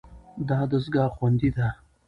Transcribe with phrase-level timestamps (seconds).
[0.47, 1.67] دا دستګاه خوندي ده.